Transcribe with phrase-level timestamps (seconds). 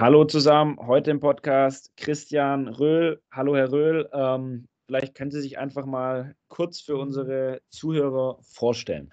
[0.00, 3.20] Hallo zusammen, heute im Podcast Christian Röhl.
[3.32, 9.12] Hallo Herr Röhl, ähm, vielleicht können Sie sich einfach mal kurz für unsere Zuhörer vorstellen.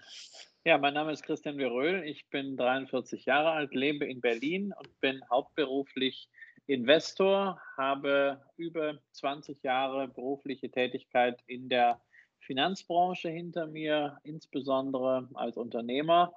[0.64, 5.02] Ja, mein Name ist Christian Röhl, ich bin 43 Jahre alt, lebe in Berlin und
[5.02, 6.30] bin hauptberuflich
[6.68, 12.00] Investor, habe über 20 Jahre berufliche Tätigkeit in der
[12.42, 16.36] Finanzbranche hinter mir, insbesondere als Unternehmer.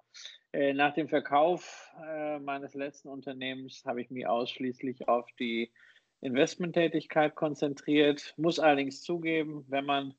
[0.53, 5.71] Äh, nach dem Verkauf äh, meines letzten Unternehmens habe ich mich ausschließlich auf die
[6.21, 8.35] Investmenttätigkeit konzentriert.
[8.37, 10.15] Muss allerdings zugeben, wenn man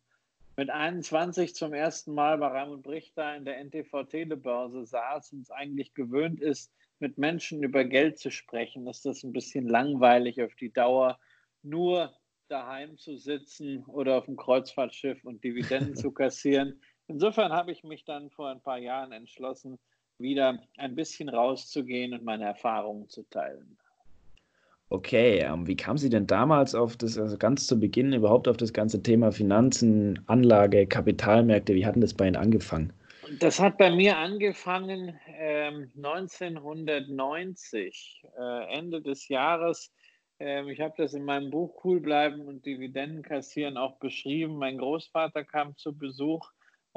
[0.55, 5.51] mit 21 zum ersten Mal bei Raimund Brichter in der NTV Telebörse saß und es
[5.51, 10.53] eigentlich gewöhnt ist, mit Menschen über Geld zu sprechen, ist das ein bisschen langweilig auf
[10.55, 11.17] die Dauer,
[11.63, 12.13] nur
[12.49, 16.81] daheim zu sitzen oder auf dem Kreuzfahrtschiff und Dividenden zu kassieren.
[17.07, 19.79] Insofern habe ich mich dann vor ein paar Jahren entschlossen,
[20.19, 23.77] wieder ein bisschen rauszugehen und meine Erfahrungen zu teilen.
[24.91, 28.57] Okay, ähm, wie kam sie denn damals auf das, also ganz zu Beginn überhaupt auf
[28.57, 31.75] das ganze Thema Finanzen, Anlage, Kapitalmärkte?
[31.75, 32.91] Wie hat denn das bei Ihnen angefangen?
[33.39, 39.93] Das hat bei mir angefangen ähm, 1990, äh, Ende des Jahres.
[40.39, 44.57] Ähm, ich habe das in meinem Buch Cool bleiben und Dividenden kassieren auch beschrieben.
[44.57, 46.49] Mein Großvater kam zu Besuch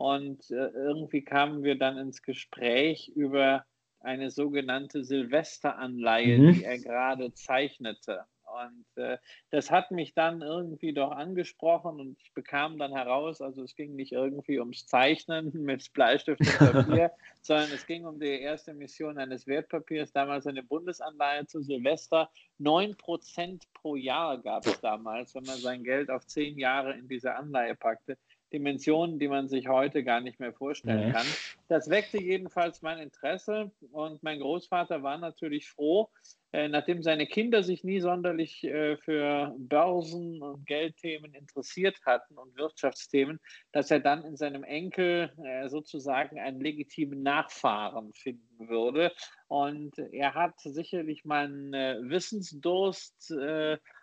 [0.02, 3.64] und äh, irgendwie kamen wir dann ins Gespräch über
[4.00, 6.52] eine sogenannte Silvesteranleihe, mhm.
[6.54, 8.24] die er gerade zeichnete.
[8.42, 9.18] Und äh,
[9.50, 13.94] das hat mich dann irgendwie doch angesprochen und ich bekam dann heraus, also es ging
[13.94, 19.18] nicht irgendwie ums Zeichnen mit Bleistift und Papier, sondern es ging um die erste Mission
[19.18, 22.28] eines Wertpapiers, damals eine Bundesanleihe zu Silvester.
[22.60, 27.36] 9% pro Jahr gab es damals, wenn man sein Geld auf zehn Jahre in diese
[27.36, 28.18] Anleihe packte.
[28.52, 31.26] Dimensionen, die man sich heute gar nicht mehr vorstellen kann.
[31.68, 36.10] Das weckte jedenfalls mein Interesse und mein Großvater war natürlich froh,
[36.52, 42.54] äh, nachdem seine Kinder sich nie sonderlich äh, für Börsen und Geldthemen interessiert hatten und
[42.56, 43.40] Wirtschaftsthemen,
[43.72, 49.12] dass er dann in seinem Enkel äh, sozusagen einen legitimen Nachfahren finden würde.
[49.48, 51.72] Und er hat sicherlich meinen
[52.10, 53.34] Wissensdurst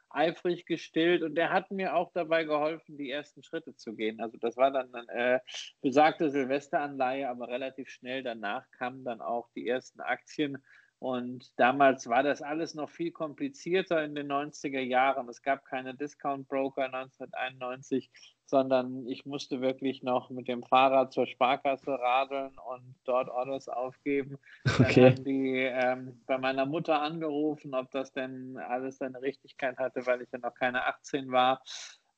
[0.09, 4.19] eifrig gestillt und der hat mir auch dabei geholfen, die ersten Schritte zu gehen.
[4.19, 5.39] Also das war dann äh,
[5.81, 10.57] besagte Silvesteranleihe, aber relativ schnell danach kamen dann auch die ersten Aktien
[10.99, 15.29] und damals war das alles noch viel komplizierter in den 90er Jahren.
[15.29, 18.11] Es gab keine Discount Broker 1991,
[18.45, 24.39] sondern ich musste wirklich noch mit dem Fahrrad zur Sparkasse radeln und dort Orders aufgeben.
[24.65, 25.01] Okay.
[25.01, 30.05] Dann haben die ähm, bei meiner Mutter angerufen, ob das denn alles seine Richtigkeit hatte,
[30.05, 31.61] weil ich ja noch keine 18 war.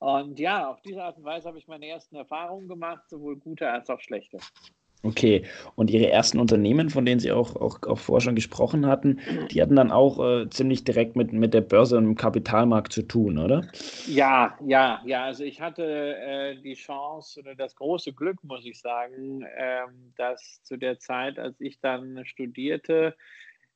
[0.00, 3.70] Und ja, auf diese Art und Weise habe ich meine ersten Erfahrungen gemacht, sowohl gute
[3.70, 4.38] als auch schlechte.
[5.04, 9.18] Okay, und Ihre ersten Unternehmen, von denen Sie auch, auch, auch vorher schon gesprochen hatten,
[9.50, 13.02] die hatten dann auch äh, ziemlich direkt mit, mit der Börse und dem Kapitalmarkt zu
[13.02, 13.66] tun, oder?
[14.06, 15.24] Ja, ja, ja.
[15.24, 20.62] Also ich hatte äh, die Chance oder das große Glück, muss ich sagen, ähm, dass
[20.62, 23.16] zu der Zeit, als ich dann studierte,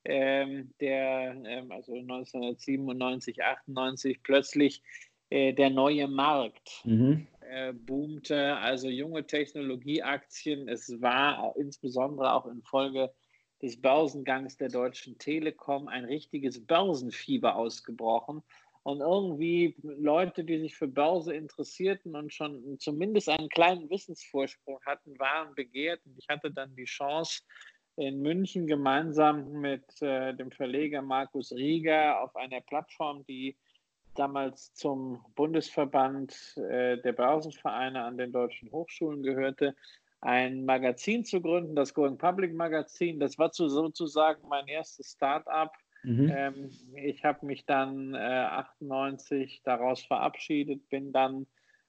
[0.04, 4.80] ähm, der, ähm, also 1997, 98, plötzlich
[5.30, 6.82] äh, der neue Markt.
[6.84, 10.68] Mhm äh, boomte, also junge Technologieaktien.
[10.68, 13.12] Es war insbesondere auch infolge
[13.62, 18.42] des Börsengangs der Deutschen Telekom ein richtiges Börsenfieber ausgebrochen.
[18.82, 25.18] Und irgendwie Leute, die sich für Börse interessierten und schon zumindest einen kleinen Wissensvorsprung hatten,
[25.18, 26.00] waren begehrt.
[26.04, 27.42] Und ich hatte dann die Chance,
[27.96, 33.56] in München gemeinsam mit äh, dem Verleger Markus Rieger auf einer Plattform, die
[34.18, 39.74] damals zum Bundesverband äh, der Börsenvereine an den deutschen Hochschulen gehörte,
[40.20, 43.20] ein Magazin zu gründen, das Going Public Magazin.
[43.20, 45.72] Das war sozusagen mein erstes Start-up.
[46.02, 46.32] Mhm.
[46.34, 51.46] Ähm, ich habe mich dann äh, 98 daraus verabschiedet, bin dann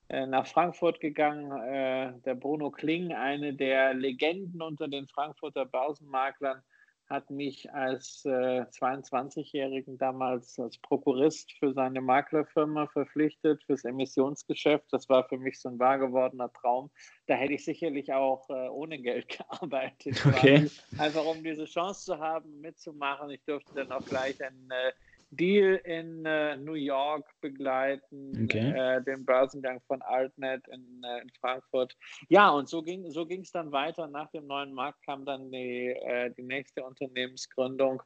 [0.10, 1.52] äh, nach Frankfurt gegangen.
[1.52, 6.62] Äh, der Bruno Kling, eine der Legenden unter den Frankfurter Börsenmaklern,
[7.10, 14.86] hat mich als äh, 22-Jährigen damals als Prokurist für seine Maklerfirma verpflichtet, fürs Emissionsgeschäft.
[14.92, 16.90] Das war für mich so ein wahr gewordener Traum.
[17.28, 20.22] Da hätte ich sicherlich auch äh, ohne Geld gearbeitet.
[20.26, 20.70] Okay.
[20.98, 23.30] Einfach um diese Chance zu haben, mitzumachen.
[23.30, 24.92] Ich durfte dann auch gleich ein äh,
[25.32, 28.72] Deal in äh, New York begleiten, okay.
[28.72, 31.96] äh, den Börsengang von Altnet in, äh, in Frankfurt.
[32.30, 34.08] Ja, und so ging so es dann weiter.
[34.08, 38.02] Nach dem neuen Markt kam dann die, äh, die nächste Unternehmensgründung.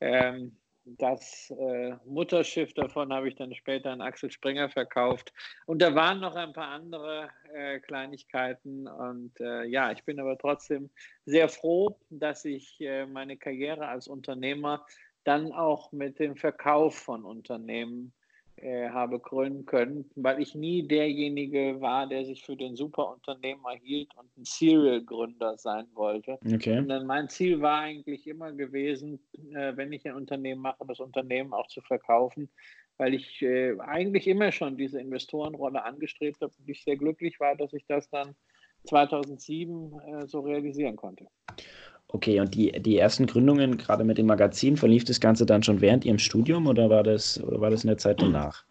[0.00, 5.32] Ähm, das äh, Mutterschiff davon habe ich dann später an Axel Springer verkauft.
[5.64, 8.86] Und da waren noch ein paar andere äh, Kleinigkeiten.
[8.86, 10.90] Und ja, ich bin aber trotzdem
[11.24, 12.78] sehr froh, dass ich
[13.08, 14.84] meine Karriere als Unternehmer
[15.24, 18.12] dann auch mit dem Verkauf von Unternehmen
[18.56, 24.14] äh, habe krönen können, weil ich nie derjenige war, der sich für den Superunternehmer hielt
[24.16, 26.38] und ein Serial-Gründer sein wollte.
[26.46, 26.78] Okay.
[26.78, 29.18] Und mein Ziel war eigentlich immer gewesen,
[29.52, 32.48] äh, wenn ich ein Unternehmen mache, das Unternehmen auch zu verkaufen,
[32.96, 37.56] weil ich äh, eigentlich immer schon diese Investorenrolle angestrebt habe und ich sehr glücklich war,
[37.56, 38.36] dass ich das dann
[38.84, 41.26] 2007 äh, so realisieren konnte.
[42.08, 45.80] Okay, und die, die ersten Gründungen, gerade mit dem Magazin, verlief das Ganze dann schon
[45.80, 48.64] während Ihrem Studium oder war das, oder war das in der Zeit danach?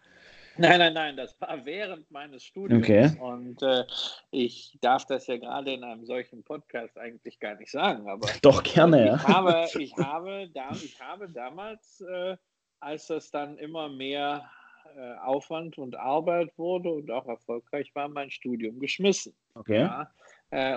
[0.56, 2.84] Nein, nein, nein, das war während meines Studiums.
[2.84, 3.10] Okay.
[3.20, 3.84] Und äh,
[4.30, 8.28] ich darf das ja gerade in einem solchen Podcast eigentlich gar nicht sagen, aber.
[8.42, 9.28] Doch, gerne, ich ja.
[9.28, 12.36] Habe, ich, habe da, ich habe damals, äh,
[12.80, 14.48] als das dann immer mehr
[14.96, 19.34] äh, Aufwand und Arbeit wurde und auch erfolgreich war, mein Studium geschmissen.
[19.54, 19.80] Okay.
[19.80, 20.08] Ja,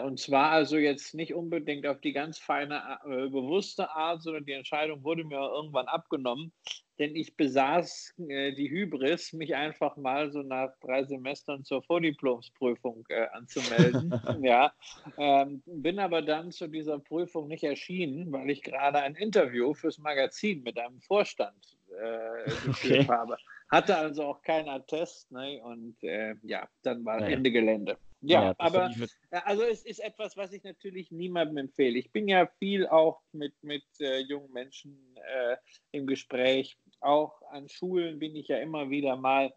[0.02, 4.54] und zwar also jetzt nicht unbedingt auf die ganz feine, äh, bewusste Art, sondern die
[4.54, 6.52] Entscheidung wurde mir irgendwann abgenommen,
[7.00, 13.06] denn ich besaß äh, die Hybris, mich einfach mal so nach drei Semestern zur Vordiplomsprüfung
[13.10, 14.20] äh, anzumelden.
[14.42, 14.74] ja,
[15.18, 20.00] ähm, bin aber dann zu dieser Prüfung nicht erschienen, weil ich gerade ein Interview fürs
[20.00, 23.08] Magazin mit einem Vorstand äh, geführt okay.
[23.08, 23.38] habe.
[23.70, 25.62] Hatte also auch keinen Attest ne?
[25.64, 27.28] und äh, ja, dann war ja.
[27.28, 27.98] Ende Gelände.
[28.22, 28.92] Ja, ja aber
[29.46, 32.00] also es ist etwas, was ich natürlich niemandem empfehle.
[32.00, 35.58] Ich bin ja viel auch mit, mit äh, jungen Menschen äh,
[35.92, 36.78] im Gespräch.
[37.00, 39.54] Auch an Schulen bin ich ja immer wieder mal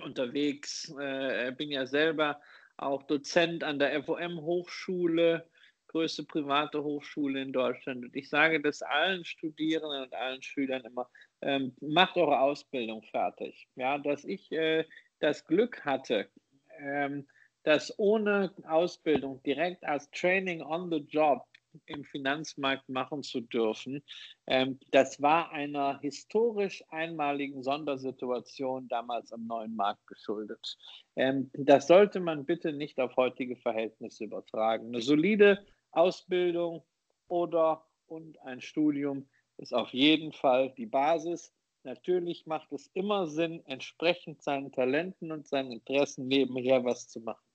[0.00, 0.94] unterwegs.
[1.00, 2.40] Äh, bin ja selber
[2.76, 5.46] auch Dozent an der FOM-Hochschule,
[5.88, 8.04] größte private Hochschule in Deutschland.
[8.04, 11.08] Und ich sage das allen Studierenden und allen Schülern immer,
[11.42, 13.66] ähm, macht eure Ausbildung fertig.
[13.74, 14.84] Ja, dass ich äh,
[15.18, 16.30] das Glück hatte,
[16.78, 17.26] ähm,
[17.62, 21.44] das ohne Ausbildung direkt als Training on the Job
[21.86, 24.02] im Finanzmarkt machen zu dürfen,
[24.46, 30.76] ähm, das war einer historisch einmaligen Sondersituation damals am neuen Markt geschuldet.
[31.16, 34.88] Ähm, das sollte man bitte nicht auf heutige Verhältnisse übertragen.
[34.88, 36.82] Eine solide Ausbildung
[37.28, 41.52] oder und ein Studium ist auf jeden Fall die Basis.
[41.84, 47.49] Natürlich macht es immer Sinn, entsprechend seinen Talenten und seinen Interessen nebenher was zu machen.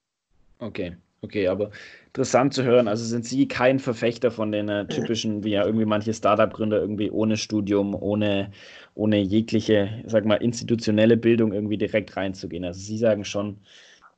[0.60, 1.72] Okay, okay, aber
[2.08, 2.88] interessant zu hören.
[2.88, 7.12] Also sind Sie kein Verfechter von den äh, typischen, wie ja irgendwie manche Startup-Gründer irgendwie
[7.12, 8.52] ohne Studium, ohne,
[8.94, 12.64] ohne jegliche, sag mal, institutionelle Bildung irgendwie direkt reinzugehen.
[12.64, 13.58] Also Sie sagen schon,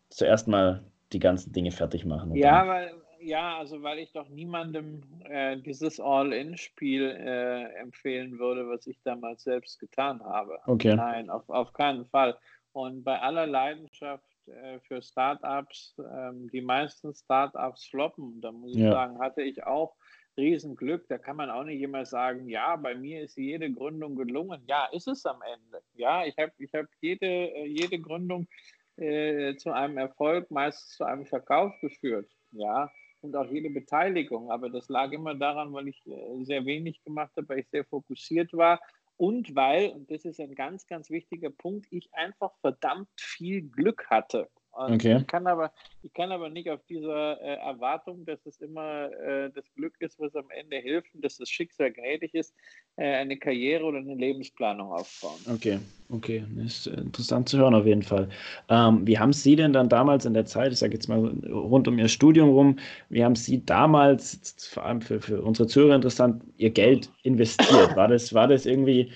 [0.09, 2.35] zuerst mal die ganzen Dinge fertig machen.
[2.35, 8.85] Ja, weil, ja, also weil ich doch niemandem äh, dieses All-In-Spiel äh, empfehlen würde, was
[8.87, 10.59] ich damals selbst getan habe.
[10.67, 10.95] Okay.
[10.95, 12.37] Nein, auf, auf keinen Fall.
[12.73, 18.41] Und bei aller Leidenschaft äh, für Startups, ähm, die meisten Startups floppen.
[18.41, 18.91] Da muss ich ja.
[18.91, 19.95] sagen, hatte ich auch
[20.37, 21.07] Riesenglück.
[21.09, 24.61] Da kann man auch nicht immer sagen, ja, bei mir ist jede Gründung gelungen.
[24.67, 25.83] Ja, ist es am Ende.
[25.95, 28.47] Ja, ich habe ich hab jede, jede Gründung
[28.97, 32.29] äh, zu einem Erfolg, meistens zu einem Verkauf geführt.
[32.51, 32.89] Ja,
[33.21, 34.51] und auch jede Beteiligung.
[34.51, 37.85] Aber das lag immer daran, weil ich äh, sehr wenig gemacht habe, weil ich sehr
[37.85, 38.79] fokussiert war
[39.17, 44.07] und weil, und das ist ein ganz, ganz wichtiger Punkt, ich einfach verdammt viel Glück
[44.09, 44.49] hatte.
[44.77, 45.17] Okay.
[45.17, 45.71] Ich, kann aber,
[46.03, 50.19] ich kann aber nicht auf dieser äh, Erwartung, dass es immer äh, das Glück ist,
[50.19, 52.53] was am Ende hilft und dass das Schicksal gnädig ist,
[52.95, 55.39] äh, eine Karriere oder eine Lebensplanung aufbauen.
[55.51, 55.79] Okay,
[56.09, 56.45] okay.
[56.55, 58.29] Das ist interessant zu hören auf jeden Fall.
[58.69, 61.87] Ähm, wie haben Sie denn dann damals in der Zeit, ich sage jetzt mal rund
[61.87, 62.79] um Ihr Studium rum,
[63.09, 67.95] wie haben Sie damals, vor allem für, für unsere Zuhörer interessant, Ihr Geld investiert?
[67.95, 69.11] War das, war das irgendwie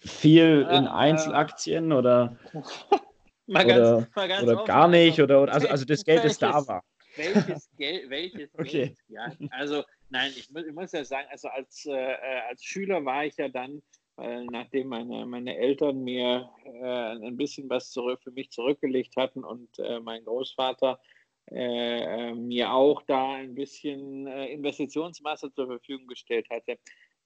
[0.00, 2.36] viel in Einzelaktien oder?
[3.46, 6.38] Mal ganz, oder, mal ganz oder gar nicht, oder, oder also, also das Geld, das
[6.38, 6.84] da war.
[7.16, 8.70] Welches Geld, welches okay.
[8.70, 8.98] Geld?
[9.08, 12.16] Ja, also nein, ich muss, ich muss ja sagen, also als, äh,
[12.48, 13.82] als Schüler war ich ja dann,
[14.18, 19.44] äh, nachdem meine, meine Eltern mir äh, ein bisschen was zurück, für mich zurückgelegt hatten
[19.44, 21.00] und äh, mein Großvater
[21.50, 26.78] äh, äh, mir auch da ein bisschen Investitionsmasse zur Verfügung gestellt hatte,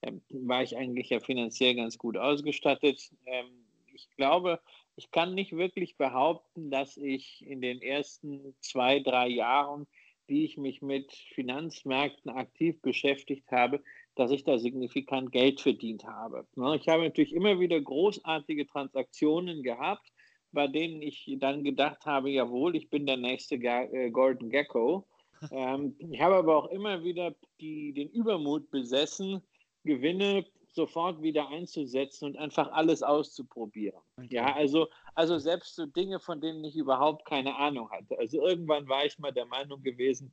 [0.02, 3.10] ähm, war ich eigentlich ja finanziell ganz gut ausgestattet.
[3.26, 4.60] Ähm, ich glaube,
[4.96, 9.86] ich kann nicht wirklich behaupten, dass ich in den ersten zwei, drei Jahren,
[10.26, 13.82] wie ich mich mit Finanzmärkten aktiv beschäftigt habe,
[14.16, 16.46] dass ich da signifikant Geld verdient habe.
[16.56, 20.10] Ne, ich habe natürlich immer wieder großartige Transaktionen gehabt,
[20.50, 25.06] bei denen ich dann gedacht habe, jawohl, ich bin der nächste äh, Golden Gecko.
[25.52, 29.42] Ähm, ich habe aber auch immer wieder die, den Übermut besessen,
[29.84, 34.00] Gewinne sofort wieder einzusetzen und einfach alles auszuprobieren.
[34.18, 34.28] Okay.
[34.30, 38.16] Ja, also, also selbst so Dinge, von denen ich überhaupt keine Ahnung hatte.
[38.18, 40.30] Also irgendwann war ich mal der Meinung gewesen,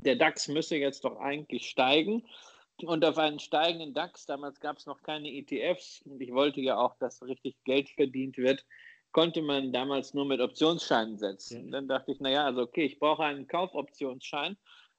[0.00, 2.24] der DAX müsse jetzt doch eigentlich steigen.
[2.84, 6.78] und auf einen steigenden DAX, damals gab es noch keine ETFs und ich wollte ja
[6.78, 8.64] auch, dass richtig Geld verdient wird,
[9.10, 11.66] konnte man damals nur mit Optionsscheinen setzen.
[11.66, 11.70] Ja.
[11.72, 14.56] Dann dachte ich, naja, also okay, ich brauche einen Kaufoptionsschein.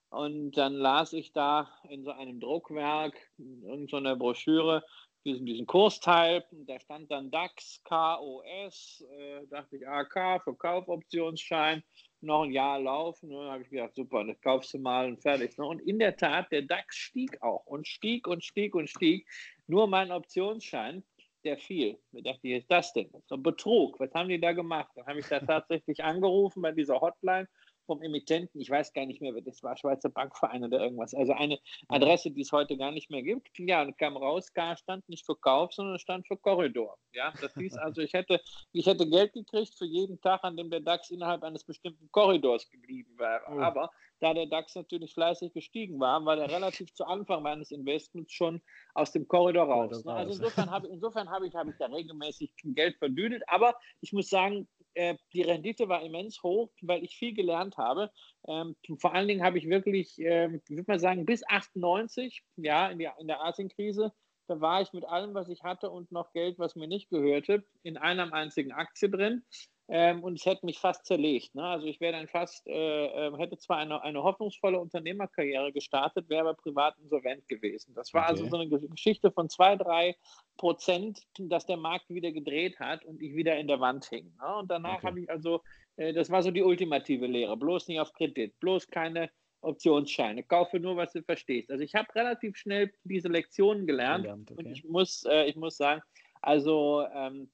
[0.10, 4.84] Und dann las ich da in so einem Druckwerk, in irgendeiner Broschüre,
[5.25, 11.84] diesen, diesen Kursteil, da stand dann DAX, KOS, äh, dachte ich AK für Kaufoptionsschein,
[12.22, 13.30] noch ein Jahr laufen.
[13.30, 15.58] Dann habe ich gedacht, super, das kaufst du mal und fertig.
[15.58, 15.66] Ne?
[15.66, 19.28] Und in der Tat, der DAX stieg auch und stieg und stieg und stieg.
[19.68, 21.04] Nur mein Optionsschein,
[21.44, 22.00] der fiel.
[22.12, 23.10] Ich dachte, wie ist das denn?
[23.28, 24.00] So ein Betrug.
[24.00, 24.92] Was haben die da gemacht?
[24.96, 27.48] Dann habe ich da tatsächlich angerufen bei dieser Hotline
[27.89, 31.58] vom Emittenten, ich weiß gar nicht mehr, das war Schweizer Bankverein oder irgendwas, also eine
[31.88, 33.50] Adresse, die es heute gar nicht mehr gibt.
[33.58, 37.00] Ja, und kam raus, K stand nicht für Kauf, sondern stand für Korridor.
[37.13, 38.39] Ja, das hieß also, ich hätte,
[38.74, 42.69] ich hätte Geld gekriegt für jeden Tag, an dem der DAX innerhalb eines bestimmten Korridors
[42.69, 43.41] geblieben wäre.
[43.50, 43.60] Oh.
[43.60, 48.34] Aber da der DAX natürlich fleißig gestiegen war, war er relativ zu Anfang meines Investments
[48.34, 48.62] schon
[48.93, 50.05] aus dem Korridor raus.
[50.05, 50.13] Ne?
[50.13, 53.41] Also insofern habe, insofern habe ich, habe ich da regelmäßig Geld verdüdelt.
[53.48, 54.67] Aber ich muss sagen,
[55.00, 58.12] äh, die Rendite war immens hoch, weil ich viel gelernt habe.
[58.48, 63.00] Ähm, vor allen Dingen habe ich wirklich, äh, würde man sagen, bis 98, ja, in,
[63.00, 64.12] die, in der Asienkrise,
[64.48, 67.63] da war ich mit allem, was ich hatte und noch Geld, was mir nicht gehörte,
[67.84, 69.44] in einer einzigen Aktie drin.
[69.91, 71.55] Ähm, und es hätte mich fast zerlegt.
[71.55, 71.63] Ne?
[71.63, 76.41] Also ich wäre dann fast, äh, ähm, hätte zwar eine, eine hoffnungsvolle Unternehmerkarriere gestartet, wäre
[76.41, 77.96] aber privat insolvent gewesen.
[77.96, 78.53] Das war also okay.
[78.53, 80.15] also so eine Geschichte von zwei, drei
[80.58, 84.31] Prozent, dass der Markt wieder gedreht hat und ich wieder in der Wand hing.
[84.39, 84.55] Ne?
[84.58, 85.08] Und danach okay.
[85.08, 85.63] habe ich also,
[85.96, 89.31] äh, das war so die ultimative Lehre, bloß nicht auf Kredit, bloß keine
[89.62, 91.72] Optionsscheine, kaufe nur, was du verstehst.
[91.72, 94.63] Also ich habe relativ schnell diese Lektionen gelernt, gelernt okay.
[94.63, 96.01] und ich muss, äh, ich muss sagen,
[96.41, 97.50] also ähm,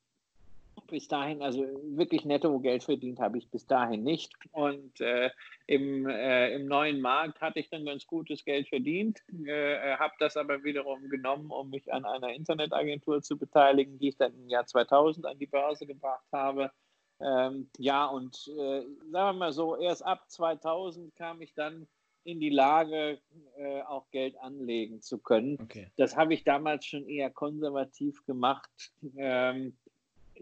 [0.87, 4.33] bis dahin, also wirklich netto Geld verdient habe ich bis dahin nicht.
[4.51, 5.29] Und äh,
[5.67, 10.37] im, äh, im neuen Markt hatte ich dann ganz gutes Geld verdient, äh, habe das
[10.37, 14.65] aber wiederum genommen, um mich an einer Internetagentur zu beteiligen, die ich dann im Jahr
[14.65, 16.71] 2000 an die Börse gebracht habe.
[17.19, 21.87] Ähm, ja, und äh, sagen wir mal so, erst ab 2000 kam ich dann
[22.25, 23.19] in die Lage,
[23.57, 25.59] äh, auch Geld anlegen zu können.
[25.61, 25.91] Okay.
[25.95, 28.91] Das habe ich damals schon eher konservativ gemacht.
[29.15, 29.77] Ähm,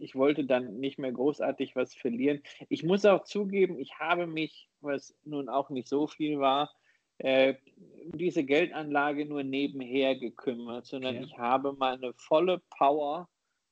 [0.03, 2.41] ich wollte dann nicht mehr großartig was verlieren.
[2.69, 6.71] Ich muss auch zugeben, ich habe mich, was nun auch nicht so viel war,
[7.19, 7.55] äh,
[8.13, 11.25] diese Geldanlage nur nebenher gekümmert, sondern okay.
[11.25, 13.29] ich habe meine volle Power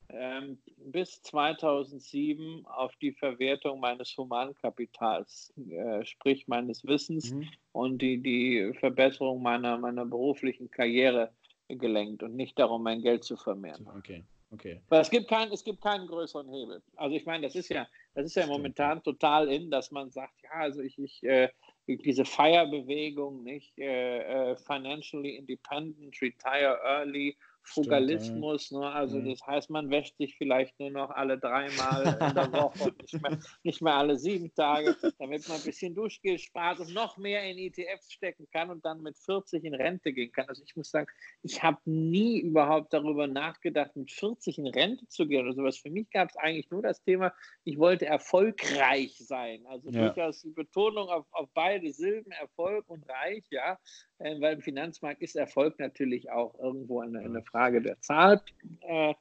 [0.09, 7.49] ähm, bis 2007 auf die Verwertung meines Humankapitals, äh, sprich meines Wissens mhm.
[7.71, 11.31] und die, die Verbesserung meiner, meiner beruflichen Karriere
[11.67, 13.87] gelenkt und nicht darum, mein Geld zu vermehren.
[13.97, 14.23] Okay.
[14.53, 14.81] Okay.
[14.89, 16.83] Weil es gibt, kein, es gibt keinen größeren Hebel.
[16.97, 20.33] Also ich meine, das ist ja, das ist ja momentan total in, dass man sagt,
[20.43, 21.49] ja, also ich, ich äh,
[21.87, 28.65] diese Feierbewegung, nicht äh, äh, financially independent, retire early, Frugalismus.
[28.65, 28.89] Stimmt, ja.
[28.89, 28.95] ne?
[28.95, 29.29] Also mhm.
[29.29, 33.21] das heißt, man wäscht sich vielleicht nur noch alle dreimal in der Woche und nicht
[33.21, 37.43] mehr, nicht mehr alle sieben Tage, damit man ein bisschen Duschgel spart und noch mehr
[37.49, 40.47] in ETFs stecken kann und dann mit 40 in Rente gehen kann.
[40.47, 41.07] Also ich muss sagen,
[41.43, 45.77] ich habe nie überhaupt darüber nachgedacht, mit 40 in Rente zu gehen oder sowas.
[45.77, 49.65] Für mich gab es eigentlich nur das Thema, ich wollte erfolgreich sein.
[49.67, 50.07] Also ja.
[50.07, 53.77] durchaus die Betonung auf, auf beide Silben, Erfolg und Reich, ja.
[54.23, 58.41] Äh, weil im Finanzmarkt ist Erfolg natürlich auch irgendwo eine, eine Frage der Zahl.
[58.81, 59.13] Äh,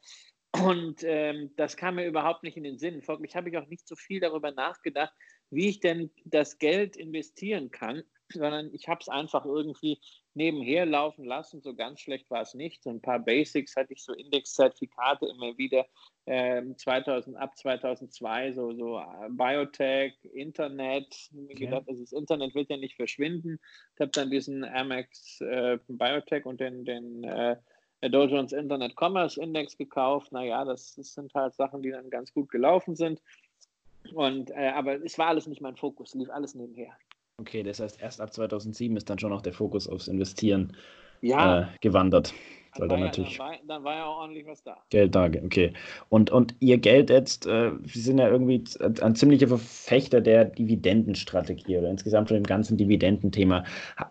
[0.65, 3.03] und ähm, das kam mir überhaupt nicht in den Sinn.
[3.03, 5.13] Folglich habe ich auch nicht so viel darüber nachgedacht,
[5.51, 10.01] wie ich denn das Geld investieren kann, sondern ich habe es einfach irgendwie
[10.35, 11.61] nebenher laufen lassen.
[11.61, 12.83] So ganz schlecht war es nicht.
[12.83, 15.87] So ein paar Basics hatte ich, so Indexzertifikate immer wieder.
[16.27, 21.31] Ähm, 2000, ab 2002 so, so äh, Biotech, Internet.
[21.33, 21.67] Mir okay.
[21.67, 23.59] gedacht, also das Internet wird ja nicht verschwinden.
[23.95, 27.57] Ich habe dann diesen Amex äh, Biotech und den, den äh,
[28.09, 30.33] Dow Jones Internet Commerce Index gekauft.
[30.33, 33.21] Naja, das, das sind halt Sachen, die dann ganz gut gelaufen sind.
[34.15, 36.97] Und, äh, aber es war alles nicht mein Fokus, lief alles nebenher.
[37.41, 40.77] Okay, das heißt, erst ab 2007 ist dann schon noch der Fokus aufs Investieren
[41.23, 41.63] ja.
[41.63, 42.35] äh, gewandert.
[42.79, 44.77] Weil dann, natürlich ja, dann, war, dann war ja auch ordentlich was da.
[44.91, 45.73] Geld da, okay.
[46.09, 48.63] Und, und Ihr Geld jetzt, äh, Sie sind ja irgendwie
[49.01, 53.65] ein ziemlicher Verfechter der Dividendenstrategie oder insgesamt von dem ganzen Dividendenthema.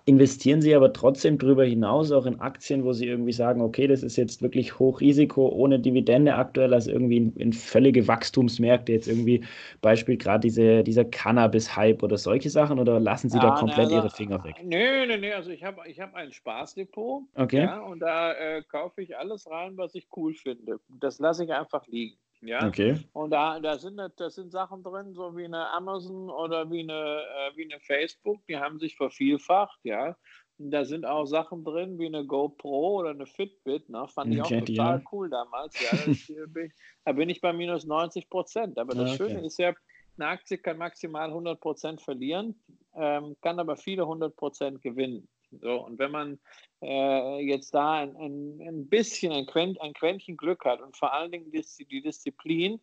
[0.05, 4.03] Investieren Sie aber trotzdem darüber hinaus auch in Aktien, wo Sie irgendwie sagen, okay, das
[4.03, 9.43] ist jetzt wirklich Hochrisiko ohne Dividende aktuell, also irgendwie in, in völlige Wachstumsmärkte, jetzt irgendwie
[9.81, 13.95] Beispiel gerade diese, dieser Cannabis-Hype oder solche Sachen oder lassen Sie ja, da komplett also,
[13.95, 14.55] Ihre Finger weg?
[14.63, 17.23] Nö, nö, nö, also ich habe ich hab ein Spaßdepot.
[17.35, 17.63] Okay.
[17.63, 20.79] Ja, und da äh, äh, kaufe ich alles rein, was ich cool finde.
[20.87, 22.17] Das lasse ich einfach liegen.
[22.41, 22.67] Ja?
[22.67, 22.97] Okay.
[23.13, 26.93] Und da, da, sind, da sind Sachen drin, so wie eine Amazon oder wie eine,
[26.93, 30.15] äh, wie eine Facebook, die haben sich vervielfacht, ja.
[30.61, 33.87] Da sind auch Sachen drin wie eine GoPro oder eine Fitbit.
[33.87, 34.05] Ne?
[34.09, 35.05] Fand ich okay, auch total ja.
[35.13, 35.79] cool damals.
[35.79, 36.73] Ja, das,
[37.05, 38.77] da bin ich bei minus 90 Prozent.
[38.77, 39.29] Aber das okay.
[39.29, 39.73] Schöne ist ja,
[40.17, 42.61] eine Aktie kann maximal 100 Prozent verlieren,
[42.93, 45.29] ähm, kann aber viele 100 Prozent gewinnen.
[45.51, 46.39] So, und wenn man
[46.81, 51.13] äh, jetzt da ein, ein, ein bisschen, ein, Quänt, ein Quäntchen Glück hat und vor
[51.13, 52.79] allen Dingen die, die Disziplin,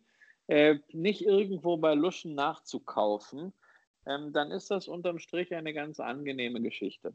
[0.47, 3.53] äh, nicht irgendwo bei Luschen nachzukaufen,
[4.05, 7.13] ähm, dann ist das unterm Strich eine ganz angenehme Geschichte.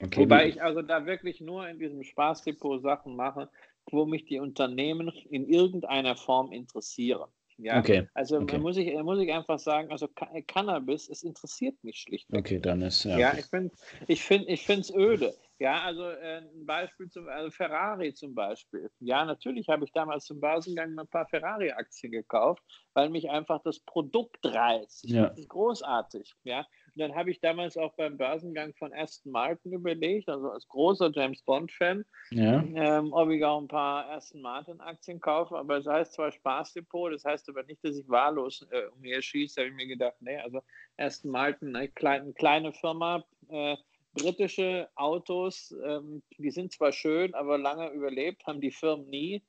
[0.00, 3.48] Okay, Wobei ich also da wirklich nur in diesem Spaßdepot Sachen mache,
[3.90, 7.28] wo mich die Unternehmen in irgendeiner Form interessieren.
[7.58, 8.08] Ja, okay.
[8.14, 8.58] Also okay.
[8.58, 10.08] muss, ich, muss ich einfach sagen, also
[10.46, 12.38] Cannabis, es interessiert mich schlichtweg.
[12.38, 13.18] Okay, dann ist ja.
[13.18, 13.74] Ja, ich finde
[14.06, 15.34] ich find, ich es öde.
[15.58, 18.88] Ja, also äh, ein Beispiel zum also Ferrari zum Beispiel.
[19.00, 22.62] Ja, natürlich habe ich damals zum Börsengang ein paar Ferrari-Aktien gekauft,
[22.94, 25.10] weil mich einfach das Produkt reizt.
[25.10, 25.26] Ja.
[25.28, 26.36] Das ist großartig.
[26.44, 26.64] Ja,
[26.98, 31.12] und dann habe ich damals auch beim Börsengang von Aston Martin überlegt, also als großer
[31.14, 32.64] James Bond-Fan, ja.
[32.74, 35.56] ähm, ob ich auch ein paar Aston Martin-Aktien kaufe.
[35.56, 39.54] Aber es heißt zwar Spaßdepot, das heißt aber nicht, dass ich wahllos äh, umherschieße.
[39.54, 40.60] Da habe ich mir gedacht, nee, also
[40.96, 43.24] Aston Martin, eine kleine, kleine Firma.
[43.48, 43.76] Äh,
[44.14, 49.44] britische Autos, ähm, die sind zwar schön, aber lange überlebt haben die Firmen nie.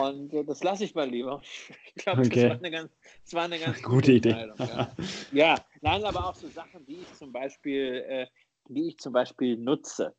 [0.00, 1.40] Und äh, das lasse ich mal lieber.
[1.96, 2.42] Ich glaube, okay.
[2.42, 2.90] das, war eine ganz,
[3.30, 4.30] war eine ganz gute, gute Idee.
[4.58, 4.92] Ja.
[5.32, 5.64] ja.
[5.80, 8.26] nein, aber auch so Sachen, die ich zum Beispiel, äh,
[8.68, 10.12] die ich zum Beispiel nutze.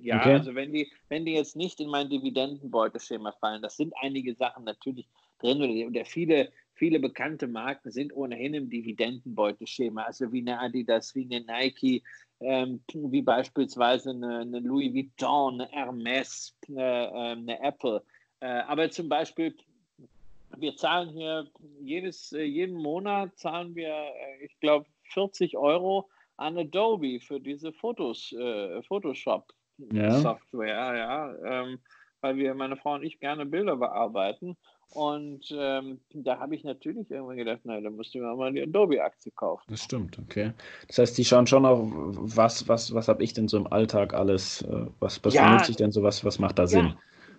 [0.00, 0.32] Ja, okay.
[0.34, 4.64] also wenn die, wenn die jetzt nicht in mein Dividendenbeuteschema fallen, das sind einige Sachen
[4.64, 5.08] natürlich
[5.38, 11.14] drin oder, oder viele, viele bekannte Marken sind ohnehin im Dividendenbeuteschema, also wie eine Adidas,
[11.14, 12.02] wie eine Nike,
[12.40, 18.02] ähm, wie beispielsweise eine, eine, Louis Vuitton, eine Hermes, eine, ähm, eine Apple.
[18.40, 19.54] Äh, aber zum Beispiel,
[20.56, 21.46] wir zahlen hier
[21.80, 27.72] jedes, äh, jeden Monat zahlen wir, äh, ich glaube, 40 Euro an Adobe für diese
[27.72, 31.78] Fotos, äh, Photoshop-Software, ja, ja ähm,
[32.20, 34.56] weil wir, meine Frau und ich, gerne Bilder bearbeiten.
[34.90, 38.62] Und ähm, da habe ich natürlich irgendwann gedacht, na, da musst du mir mal die
[38.62, 39.64] Adobe-Aktie kaufen.
[39.68, 40.52] Das stimmt, okay.
[40.86, 44.14] Das heißt, die schauen schon auch, was, was, was habe ich denn so im Alltag
[44.14, 44.66] alles,
[44.98, 46.94] was, was ja, benutze ich denn so, was, was macht da Sinn?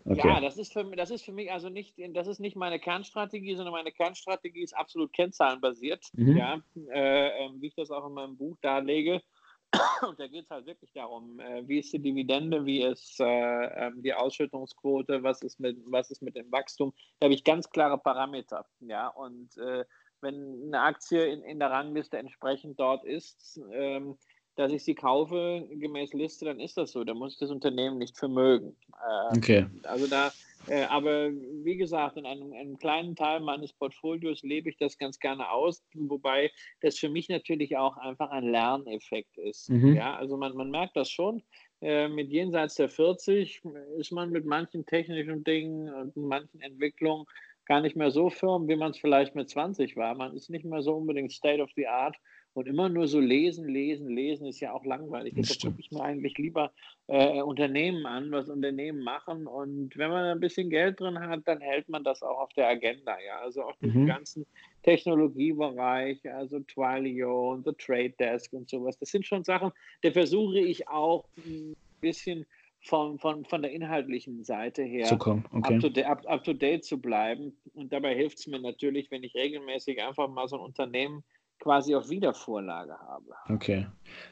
[0.10, 0.28] Okay.
[0.28, 3.56] Ja, das ist, für, das ist für mich also nicht, das ist nicht meine Kernstrategie,
[3.56, 6.36] sondern meine Kernstrategie ist absolut kennzahlenbasiert, mhm.
[6.36, 6.60] ja,
[6.92, 9.22] äh, ähm, wie ich das auch in meinem Buch darlege.
[10.02, 13.26] Und da geht es halt wirklich darum, äh, wie ist die Dividende, wie ist äh,
[13.26, 16.92] ähm, die Ausschüttungsquote, was ist, mit, was ist mit dem Wachstum.
[17.20, 18.66] Da habe ich ganz klare Parameter.
[18.80, 19.10] Ja?
[19.10, 19.86] Und äh,
[20.22, 24.18] wenn eine Aktie in, in der Rangliste entsprechend dort ist, ähm,
[24.60, 27.06] dass ich sie kaufe gemäß Liste, dann ist das so.
[27.06, 28.76] Da muss ich das Unternehmen nicht vermögen.
[28.92, 29.66] Äh, okay.
[29.84, 30.34] Also da,
[30.68, 31.32] äh, aber
[31.64, 35.82] wie gesagt, in einem, einem, kleinen Teil meines Portfolios lebe ich das ganz gerne aus,
[35.94, 39.70] wobei das für mich natürlich auch einfach ein Lerneffekt ist.
[39.70, 39.96] Mhm.
[39.96, 41.42] Ja, also man, man merkt das schon.
[41.82, 43.62] Äh, mit jenseits der 40
[43.98, 47.26] ist man mit manchen technischen Dingen und manchen Entwicklungen
[47.64, 50.16] gar nicht mehr so firm, wie man es vielleicht mit 20 war.
[50.16, 52.18] Man ist nicht mehr so unbedingt State of the Art
[52.54, 55.34] und immer nur so lesen, lesen, lesen ist ja auch langweilig.
[55.36, 56.72] Deshalb gucke ich mir eigentlich lieber
[57.08, 59.48] äh, Unternehmen an, was Unternehmen machen.
[59.48, 62.68] Und wenn man ein bisschen Geld drin hat, dann hält man das auch auf der
[62.68, 63.16] Agenda.
[63.26, 64.08] Ja, also auch den mhm.
[64.08, 64.46] ganzen
[64.84, 68.98] Technologiebereich, also Twilio und The Trade Desk und sowas.
[68.98, 72.46] Das sind schon Sachen, da versuche ich auch ein bisschen
[72.82, 75.46] von, von, von der inhaltlichen Seite her zu kommen.
[75.52, 75.76] Okay.
[75.76, 77.56] up, to, up, up to date zu bleiben.
[77.74, 81.24] Und dabei hilft es mir natürlich, wenn ich regelmäßig einfach mal so ein Unternehmen
[81.60, 83.26] quasi auf Wiedervorlage habe.
[83.50, 83.86] Okay.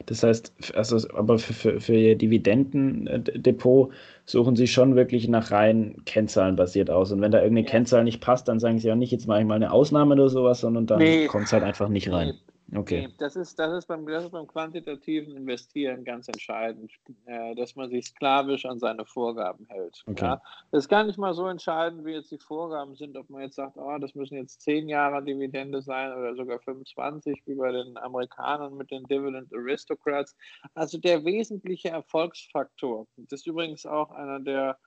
[0.05, 3.91] Das heißt, also, aber für, für, für Ihr Dividendendepot
[4.25, 7.11] suchen Sie schon wirklich nach rein Kennzahlen basiert aus.
[7.11, 7.71] Und wenn da irgendeine ja.
[7.71, 10.29] Kennzahl nicht passt, dann sagen Sie auch nicht, jetzt mache ich mal eine Ausnahme oder
[10.29, 11.27] sowas, sondern dann nee.
[11.27, 12.29] kommt es halt einfach nicht rein.
[12.29, 12.46] Nee.
[12.75, 13.07] Okay.
[13.17, 16.91] Das ist, das, ist beim, das ist beim quantitativen Investieren ganz entscheidend,
[17.25, 20.03] äh, dass man sich sklavisch an seine Vorgaben hält.
[20.05, 20.25] Okay.
[20.25, 20.41] Ja?
[20.71, 23.55] Das ist gar nicht mal so entscheidend, wie jetzt die Vorgaben sind, ob man jetzt
[23.55, 27.97] sagt, oh, das müssen jetzt zehn Jahre Dividende sein oder sogar 25, wie bei den
[27.97, 30.35] Amerikanern mit den Dividend Aristocrats.
[30.73, 34.77] Also der wesentliche Erfolgsfaktor, das ist übrigens auch einer der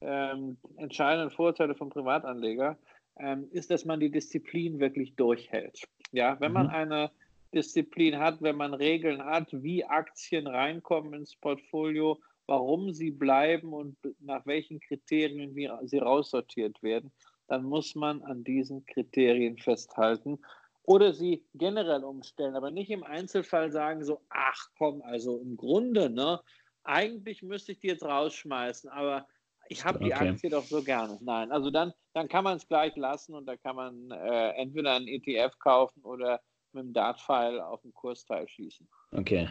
[0.00, 2.76] ähm, entscheidenden Vorteile von Privatanleger,
[3.20, 5.82] ähm, ist, dass man die Disziplin wirklich durchhält.
[6.12, 6.72] Ja, wenn man mhm.
[6.72, 7.10] eine
[7.54, 13.96] Disziplin hat, wenn man Regeln hat, wie Aktien reinkommen ins Portfolio, warum sie bleiben und
[14.20, 15.54] nach welchen Kriterien
[15.86, 17.12] sie raussortiert werden,
[17.46, 20.38] dann muss man an diesen Kriterien festhalten
[20.82, 26.08] oder sie generell umstellen, aber nicht im Einzelfall sagen so, ach komm, also im Grunde,
[26.08, 26.40] ne,
[26.82, 29.26] eigentlich müsste ich die jetzt rausschmeißen, aber
[29.68, 30.30] ich habe die okay.
[30.30, 31.18] Aktie doch so gerne.
[31.20, 34.94] Nein, also dann, dann kann man es gleich lassen und da kann man äh, entweder
[34.94, 36.40] einen ETF kaufen oder
[36.74, 38.86] mit dem Dartpfeil auf den Kursteil schießen.
[39.12, 39.48] Okay.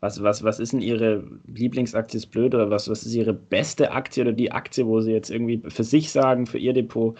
[0.00, 3.92] Was, was, was ist denn Ihre Lieblingsaktie ist blöd oder was, was ist Ihre beste
[3.92, 7.16] Aktie oder die Aktie, wo Sie jetzt irgendwie für sich sagen, für Ihr Depot,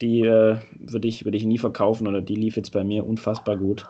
[0.00, 3.58] die äh, würde ich, würd ich nie verkaufen oder die lief jetzt bei mir unfassbar
[3.58, 3.86] gut?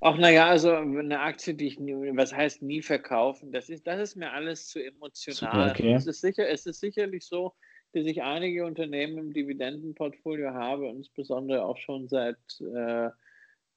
[0.00, 4.00] Ach, naja, also eine Aktie, die ich nie, was heißt nie verkaufen, das ist, das
[4.00, 5.70] ist mir alles zu emotional.
[5.70, 5.94] Okay.
[5.94, 7.54] Es, ist sicher, es ist sicherlich so,
[7.92, 13.10] dass ich einige Unternehmen im Dividendenportfolio habe, insbesondere auch schon seit äh,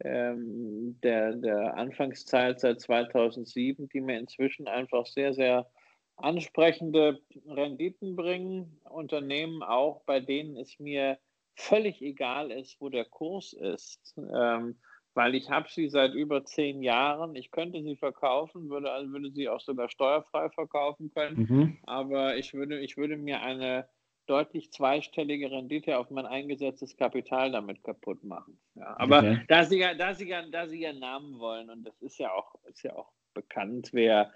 [0.03, 5.69] ähm, der, der Anfangszeit, seit 2007, die mir inzwischen einfach sehr, sehr
[6.15, 8.79] ansprechende Renditen bringen.
[8.89, 11.17] Unternehmen auch, bei denen es mir
[11.55, 14.15] völlig egal ist, wo der Kurs ist.
[14.17, 14.77] Ähm,
[15.13, 17.35] weil ich habe sie seit über zehn Jahren.
[17.35, 21.47] Ich könnte sie verkaufen, würde, also würde sie auch sogar steuerfrei verkaufen können.
[21.49, 21.77] Mhm.
[21.83, 23.87] Aber ich würde, ich würde mir eine
[24.29, 28.59] deutlich zweistellige Rendite auf mein eingesetztes Kapital damit kaputt machen.
[28.75, 29.41] Ja, aber okay.
[29.47, 32.31] da, sie ja, da, sie ja, da sie ja Namen wollen, und das ist ja
[32.31, 34.31] auch, ist ja auch bekannt, wer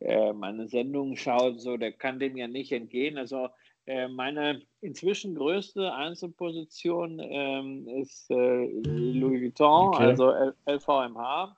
[0.00, 3.18] äh, meine Sendungen schaut, so, der kann dem ja nicht entgehen.
[3.18, 3.48] Also
[3.86, 10.04] äh, meine inzwischen größte Einzelposition ähm, ist äh, Louis Vuitton, okay.
[10.04, 10.32] also
[10.66, 11.56] LVMH.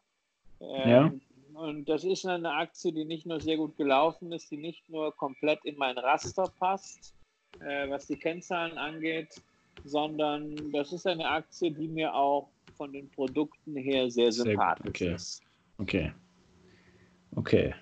[0.60, 1.12] Ähm, ja.
[1.54, 5.14] Und das ist eine Aktie, die nicht nur sehr gut gelaufen ist, die nicht nur
[5.16, 7.14] komplett in mein Raster passt,
[7.60, 9.40] äh, was die Kennzahlen angeht,
[9.84, 14.88] sondern das ist eine Aktie, die mir auch von den Produkten her sehr, sehr sympathisch
[14.88, 15.14] okay.
[15.14, 15.42] ist.
[15.78, 16.12] Okay.
[17.36, 17.74] Okay.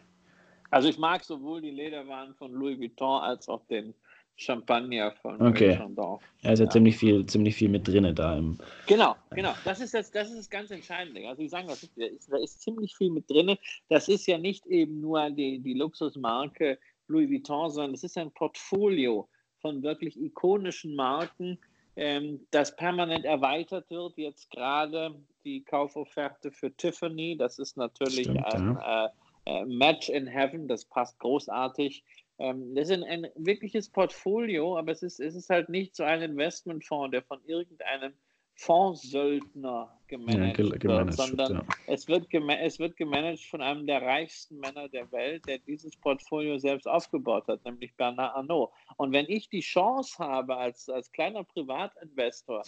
[0.71, 3.95] Also ich mag sowohl die Lederwaren von Louis Vuitton als auch den
[4.37, 5.77] Champagner von okay.
[5.77, 6.19] Chandon.
[6.43, 8.59] Ja, ist ja, ja, ziemlich viel, ziemlich viel mit drin da im.
[8.87, 9.55] Genau, genau.
[9.65, 11.27] Das ist das, das ist das ganz Entscheidende.
[11.27, 13.57] Also ich sage, das ist, da, ist, ziemlich viel mit drin.
[13.89, 18.31] Das ist ja nicht eben nur die, die Luxusmarke Louis Vuitton, sondern es ist ein
[18.33, 19.29] Portfolio
[19.67, 21.59] von wirklich ikonischen Marken,
[21.97, 24.17] ähm, das permanent erweitert wird.
[24.17, 29.07] Jetzt gerade die Kaufofferte für Tiffany, das ist natürlich Stimmt, ein ja.
[29.07, 29.11] äh,
[29.47, 32.05] äh, Match in Heaven, das passt großartig.
[32.39, 36.05] Ähm, das ist ein, ein, wirkliches Portfolio, aber es ist, es ist halt nicht so
[36.05, 38.13] ein Investmentfonds, der von irgendeinem
[38.57, 41.63] Fondssöldner gemanagt, ja, gemanagt wird, sondern ja.
[41.87, 46.59] es, wird es wird gemanagt von einem der reichsten Männer der Welt, der dieses Portfolio
[46.59, 48.71] selbst aufgebaut hat, nämlich Bernard Arnault.
[48.97, 52.63] Und wenn ich die Chance habe, als, als kleiner Privatinvestor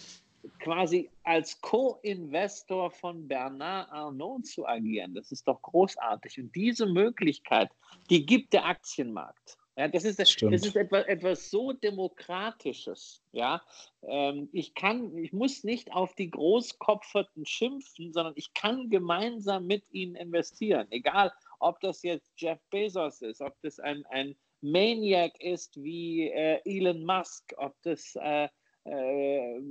[0.59, 6.39] quasi als Co-Investor von Bernard Arnault zu agieren, das ist doch großartig.
[6.39, 7.69] Und diese Möglichkeit,
[8.09, 9.58] die gibt der Aktienmarkt.
[9.79, 13.23] Ja, das ist, das ist etwas, etwas so Demokratisches.
[13.31, 13.61] Ja?
[14.03, 19.85] Ähm, ich, kann, ich muss nicht auf die Großkopferten schimpfen, sondern ich kann gemeinsam mit
[19.91, 20.85] ihnen investieren.
[20.89, 26.59] Egal, ob das jetzt Jeff Bezos ist, ob das ein, ein Maniac ist wie äh,
[26.65, 28.49] Elon Musk, ob das äh,
[28.83, 29.61] äh,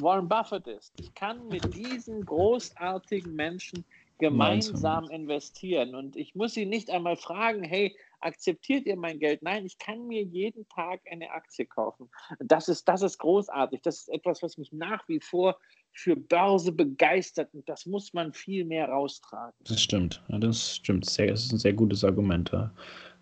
[0.00, 0.94] Warren Buffett ist.
[0.98, 3.84] Ich kann mit diesen großartigen Menschen
[4.18, 5.94] gemeinsam investieren.
[5.94, 9.42] Und ich muss sie nicht einmal fragen, hey, akzeptiert ihr mein Geld?
[9.42, 12.08] Nein, ich kann mir jeden Tag eine Aktie kaufen.
[12.38, 13.82] Das ist, das ist großartig.
[13.82, 15.58] Das ist etwas, was mich nach wie vor
[15.92, 19.54] für Börse begeistert und das muss man viel mehr raustragen.
[19.64, 21.08] Das stimmt, ja, das stimmt.
[21.08, 22.50] Sehr, das ist ein sehr gutes Argument.
[22.52, 22.70] Ja.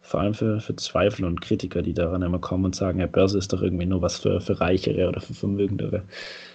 [0.00, 3.38] Vor allem für, für Zweifel und Kritiker, die daran immer kommen und sagen, ja, Börse
[3.38, 6.02] ist doch irgendwie nur was für, für Reichere oder für Vermögendere.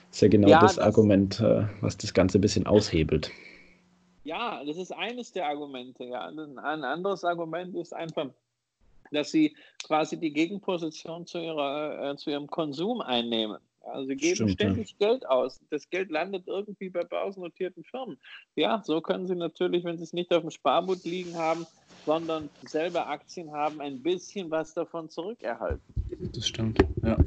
[0.10, 3.32] Das ist ja genau ja, das, das Argument, äh, was das Ganze ein bisschen aushebelt.
[4.30, 6.04] Ja, das ist eines der Argumente.
[6.04, 6.28] Ja.
[6.28, 8.28] Ein anderes Argument ist einfach,
[9.12, 13.58] dass sie quasi die Gegenposition zu, ihrer, äh, zu ihrem Konsum einnehmen.
[13.82, 15.08] Also sie geben Stimmt, ständig ja.
[15.08, 15.60] Geld aus.
[15.72, 18.20] Das Geld landet irgendwie bei börsennotierten Firmen.
[18.56, 21.66] Ja, so können sie natürlich, wenn sie es nicht auf dem Sparbuch liegen haben,
[22.06, 25.82] sondern selber Aktien haben, ein bisschen was davon zurückerhalten.
[26.34, 27.18] Das stimmt, ja.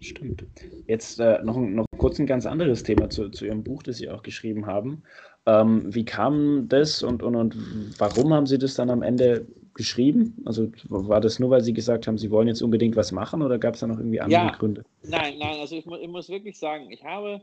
[0.00, 0.44] Stimmt.
[0.88, 4.10] Jetzt äh, noch, noch kurz ein ganz anderes Thema zu, zu Ihrem Buch, das Sie
[4.10, 5.04] auch geschrieben haben.
[5.46, 7.54] Ähm, wie kam das und, und, und
[7.98, 10.42] warum haben Sie das dann am Ende geschrieben?
[10.44, 13.58] Also war das nur, weil Sie gesagt haben, Sie wollen jetzt unbedingt was machen oder
[13.58, 14.84] gab es da noch irgendwie andere ja, Gründe?
[15.02, 17.40] Nein, nein, also ich, mu ich, muss wirklich sagen, ich habe,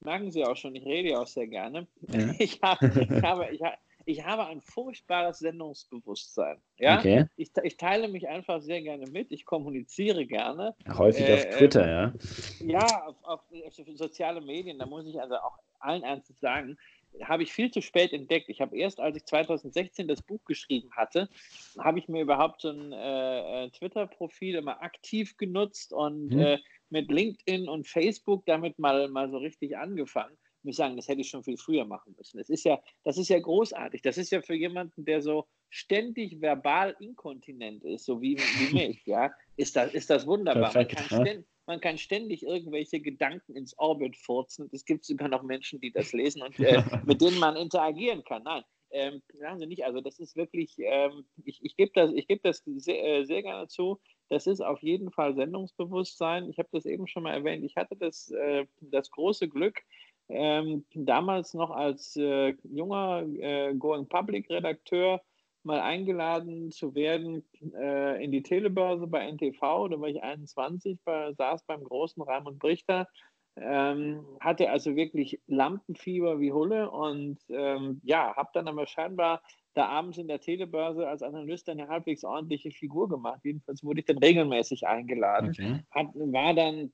[0.00, 1.86] merken Sie auch schon, ich rede ja auch sehr gerne.
[2.08, 2.34] Ja.
[2.38, 6.56] Ich, habe, ich, habe, ich, habe, ich habe ein furchtbares Sendungsbewusstsein.
[6.78, 6.98] Ja?
[6.98, 7.26] Okay.
[7.36, 10.74] Ich, ich, teile mich einfach sehr gerne mit, ich kommuniziere gerne.
[10.88, 12.12] Häufig äh, auf Twitter, ja.
[12.60, 16.76] Ja, auf, auf, auf soziale Medien, da muss ich also auch allen Ernstes sagen,
[17.22, 18.48] habe ich viel zu spät entdeckt.
[18.48, 21.28] Ich habe erst, als ich 2016 das Buch geschrieben hatte,
[21.78, 26.38] habe ich mir überhaupt so ein äh, Twitter-Profil immer aktiv genutzt und mhm.
[26.38, 26.58] äh,
[26.90, 30.36] mit LinkedIn und Facebook damit mal, mal so richtig angefangen.
[30.58, 32.38] Ich muss sagen, das hätte ich schon viel früher machen müssen.
[32.38, 34.00] Das ist ja, das ist ja großartig.
[34.02, 39.02] Das ist ja für jemanden, der so ständig verbal inkontinent ist, so wie, wie mich,
[39.06, 40.72] ja, ist das, ist das wunderbar.
[40.72, 41.26] Perfekt, Man kann ja?
[41.26, 44.68] ständig, man kann ständig irgendwelche Gedanken ins Orbit furzen.
[44.72, 48.42] Es gibt sogar noch Menschen, die das lesen und äh, mit denen man interagieren kann.
[48.42, 52.28] Nein, ähm, sagen Sie nicht, also das ist wirklich, ähm, ich, ich gebe das, ich
[52.28, 56.48] geb das sehr, äh, sehr gerne zu, das ist auf jeden Fall Sendungsbewusstsein.
[56.48, 57.64] Ich habe das eben schon mal erwähnt.
[57.64, 59.80] Ich hatte das, äh, das große Glück,
[60.28, 65.20] ähm, damals noch als äh, junger äh, Going Public Redakteur
[65.64, 69.88] mal eingeladen zu werden äh, in die Telebörse bei NTV.
[69.88, 73.08] Da war ich 21, bei, saß beim großen Raimund Brichter,
[73.56, 79.42] ähm, hatte also wirklich Lampenfieber wie Hulle und ähm, ja, habe dann aber scheinbar
[79.74, 83.40] da abends in der Telebörse als Analyst eine halbwegs ordentliche Figur gemacht.
[83.42, 85.50] Jedenfalls wurde ich dann regelmäßig eingeladen.
[85.50, 85.80] Okay.
[85.90, 86.92] Hat, war dann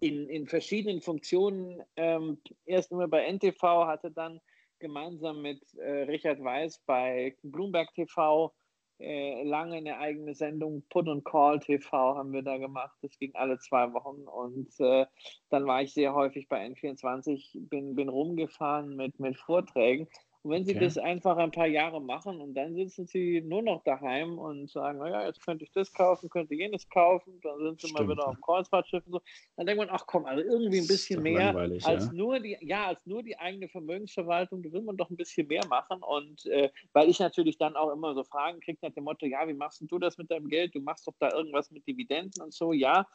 [0.00, 4.40] in, in verschiedenen Funktionen, ähm, erst immer bei NTV, hatte dann
[4.80, 8.52] gemeinsam mit äh, Richard Weiß bei Bloomberg TV
[9.00, 12.96] äh, lange eine eigene Sendung, Put and Call TV haben wir da gemacht.
[13.00, 15.06] Das ging alle zwei Wochen und äh,
[15.48, 20.08] dann war ich sehr häufig bei N24, bin, bin rumgefahren mit, mit Vorträgen
[20.42, 20.84] und wenn Sie okay.
[20.84, 24.98] das einfach ein paar Jahre machen und dann sitzen Sie nur noch daheim und sagen,
[24.98, 28.08] naja, jetzt könnte ich das kaufen, könnte jenes kaufen, dann sind Sie Stimmt.
[28.08, 29.20] mal wieder auf dem Kreuzfahrtschiff und so,
[29.56, 32.12] dann denkt man, ach komm, also irgendwie ein bisschen mehr als ja?
[32.12, 35.66] nur die, ja, als nur die eigene Vermögensverwaltung, da will man doch ein bisschen mehr
[35.68, 36.02] machen.
[36.02, 39.46] Und äh, weil ich natürlich dann auch immer so Fragen kriege nach dem Motto, ja,
[39.46, 40.74] wie machst du das mit deinem Geld?
[40.74, 43.06] Du machst doch da irgendwas mit Dividenden und so, ja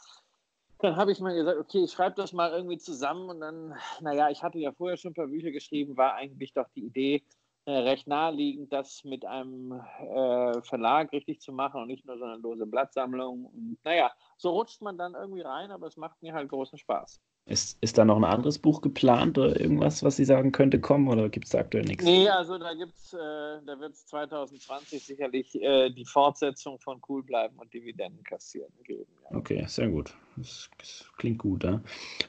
[0.80, 4.30] dann habe ich mal gesagt, okay, ich schreibe das mal irgendwie zusammen und dann, naja,
[4.30, 7.24] ich hatte ja vorher schon ein paar Bücher geschrieben, war eigentlich doch die Idee
[7.66, 12.26] äh, recht naheliegend, das mit einem äh, Verlag richtig zu machen und nicht nur so
[12.26, 13.46] eine lose Blattsammlung.
[13.46, 17.20] Und naja, so rutscht man dann irgendwie rein, aber es macht mir halt großen Spaß.
[17.48, 21.08] Ist, ist da noch ein anderes Buch geplant oder irgendwas, was Sie sagen könnte kommen
[21.08, 22.04] oder gibt es da aktuell nichts?
[22.04, 27.22] Nee, also da gibt's, äh, da wird es 2020 sicherlich äh, die Fortsetzung von Cool
[27.22, 29.06] bleiben und Dividenden kassieren geben.
[29.30, 29.38] Ja.
[29.38, 30.16] Okay, sehr gut.
[30.38, 31.82] Das, das, klingt gut, ja.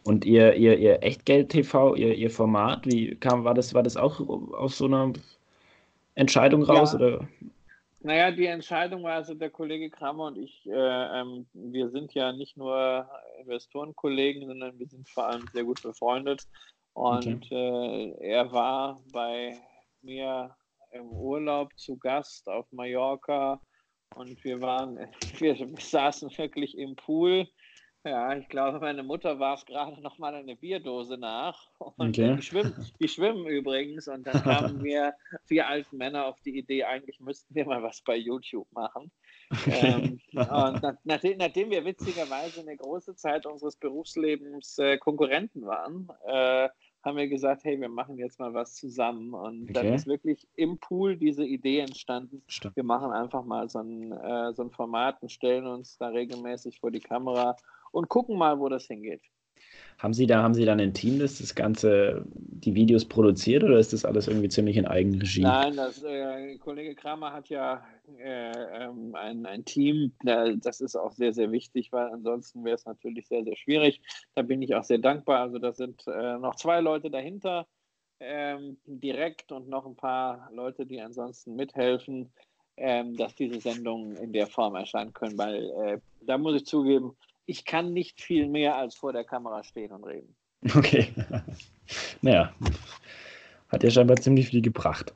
[0.04, 4.20] Und Ihr, Ihr, Ihr Echtgeld-TV, Ihr, Ihr Format, wie kam, war das, war das auch
[4.20, 5.14] aus so einer
[6.14, 6.92] Entscheidung raus?
[6.92, 6.98] Ja.
[6.98, 7.28] Oder?
[8.06, 12.32] Naja, die Entscheidung war also der Kollege Kramer und ich, äh, ähm, wir sind ja
[12.32, 16.44] nicht nur Investorenkollegen, sondern wir sind vor allem sehr gut befreundet.
[16.92, 18.14] Und okay.
[18.20, 19.60] äh, er war bei
[20.02, 20.54] mir
[20.92, 23.60] im Urlaub zu Gast auf Mallorca
[24.14, 25.00] und wir waren,
[25.40, 27.48] wir saßen wirklich im Pool
[28.06, 31.68] ja, ich glaube, meine Mutter warf gerade noch mal eine Bierdose nach.
[31.78, 32.36] Und okay.
[32.36, 34.08] die, schwimmen, die schwimmen übrigens.
[34.08, 35.14] Und dann kamen wir
[35.44, 39.10] vier alten Männer auf die Idee, eigentlich müssten wir mal was bei YouTube machen.
[39.66, 46.08] ähm, und nach, nachdem, nachdem, wir witzigerweise eine große Zeit unseres Berufslebens äh, Konkurrenten waren,
[46.26, 46.68] äh,
[47.04, 49.32] haben wir gesagt, hey, wir machen jetzt mal was zusammen.
[49.32, 49.72] Und okay.
[49.72, 52.42] dann ist wirklich im Pool diese Idee entstanden.
[52.48, 52.74] Stimmt.
[52.74, 56.80] Wir machen einfach mal so ein, äh, so ein Format und stellen uns da regelmäßig
[56.80, 57.56] vor die Kamera
[57.92, 59.22] und gucken mal, wo das hingeht.
[59.98, 63.78] Haben Sie da, haben Sie dann ein Team, das das Ganze, die Videos produziert oder
[63.78, 65.40] ist das alles irgendwie ziemlich in Eigenregie?
[65.40, 67.82] Nein, das, äh, Kollege Kramer hat ja
[68.18, 68.52] äh,
[68.84, 73.26] ähm, ein, ein Team, das ist auch sehr, sehr wichtig, weil ansonsten wäre es natürlich
[73.26, 74.02] sehr, sehr schwierig.
[74.34, 75.40] Da bin ich auch sehr dankbar.
[75.40, 77.66] Also da sind äh, noch zwei Leute dahinter
[78.20, 82.30] ähm, direkt und noch ein paar Leute, die ansonsten mithelfen,
[82.76, 87.16] ähm, dass diese Sendungen in der Form erscheinen können, weil äh, da muss ich zugeben,
[87.46, 90.34] ich kann nicht viel mehr als vor der Kamera stehen und reden.
[90.74, 91.08] Okay.
[92.22, 92.54] naja,
[93.68, 95.14] hat ja scheinbar ziemlich viel gebracht.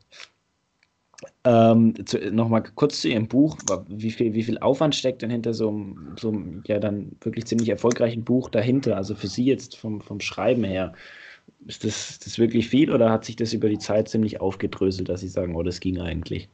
[1.45, 1.95] Ähm,
[2.31, 3.57] Nochmal kurz zu Ihrem Buch.
[3.89, 7.47] Wie viel, wie viel Aufwand steckt denn hinter so einem, so einem ja dann wirklich
[7.47, 8.97] ziemlich erfolgreichen Buch dahinter?
[8.97, 10.93] Also für Sie jetzt vom, vom Schreiben her.
[11.67, 15.21] Ist das, das wirklich viel oder hat sich das über die Zeit ziemlich aufgedröselt, dass
[15.21, 16.49] Sie sagen, oh, das ging eigentlich?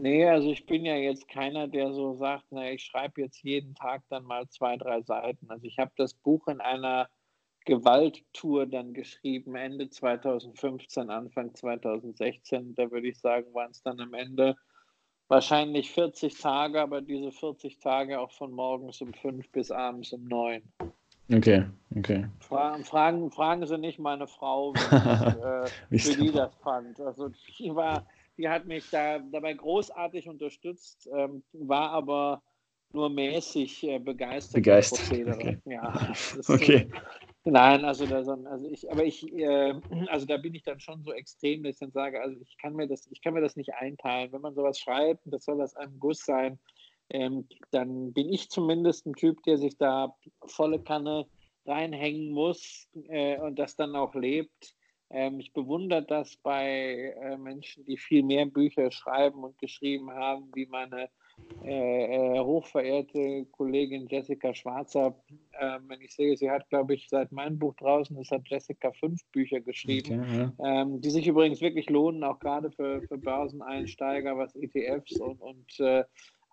[0.00, 3.74] Nee, also ich bin ja jetzt keiner, der so sagt, na, ich schreibe jetzt jeden
[3.74, 5.50] Tag dann mal zwei, drei Seiten.
[5.50, 7.08] Also ich habe das Buch in einer
[7.64, 12.74] Gewalttour dann geschrieben, Ende 2015, Anfang 2016.
[12.74, 14.56] Da würde ich sagen, waren es dann am Ende
[15.28, 20.24] wahrscheinlich 40 Tage, aber diese 40 Tage auch von morgens um fünf bis abends um
[20.24, 20.62] neun.
[21.32, 21.64] Okay,
[21.96, 22.28] okay.
[22.38, 24.78] Fragen, fragen, fragen Sie nicht meine Frau, wie,
[25.42, 27.00] äh, wie die das fand.
[27.00, 28.06] Also die war
[28.38, 32.42] die hat mich da dabei großartig unterstützt, ähm, war aber
[32.92, 34.54] nur mäßig äh, begeistert.
[34.54, 35.00] Begeistert.
[35.10, 35.58] Okay.
[35.64, 36.12] Ja,
[36.48, 36.88] okay.
[37.44, 39.74] So, nein, also, da, also ich, aber ich, äh,
[40.08, 42.74] also da bin ich dann schon so extrem, dass ich dann sage, also ich kann
[42.74, 44.32] mir das, ich kann mir das nicht einteilen.
[44.32, 46.58] Wenn man sowas schreibt, das soll aus einem Guss sein,
[47.10, 51.26] ähm, dann bin ich zumindest ein Typ, der sich da volle Kanne
[51.66, 54.74] reinhängen muss äh, und das dann auch lebt
[55.10, 60.50] Ähm, ich bewundere das bei äh, Menschen, die viel mehr Bücher schreiben und geschrieben haben,
[60.54, 61.08] wie meine
[61.64, 65.14] äh, äh, hochverehrte Kollegin Jessica Schwarzer.
[65.52, 68.92] Äh, wenn ich sehe, sie hat, glaube ich, seit meinem Buch draußen ist, hat Jessica
[68.92, 70.82] fünf Bücher geschrieben, okay, ja.
[70.82, 75.80] ähm, die sich übrigens wirklich lohnen, auch gerade für, für Börseneinsteiger, was ETFs und, und
[75.80, 76.04] äh,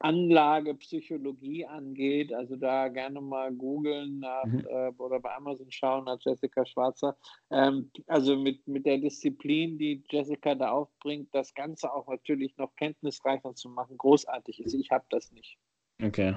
[0.04, 2.34] Anlagepsychologie angeht.
[2.34, 4.66] Also da gerne mal googeln mhm.
[4.70, 7.16] äh, oder bei Amazon schauen nach Jessica Schwarzer.
[7.50, 12.76] Ähm, also mit, mit der Disziplin, die Jessica da aufbringt, das Ganze auch natürlich noch
[12.76, 14.74] kenntnisreicher zu machen, großartig ist.
[14.74, 15.58] Ich habe das nicht.
[16.04, 16.36] Okay.